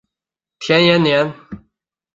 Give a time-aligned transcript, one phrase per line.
[0.57, 1.31] 田延年。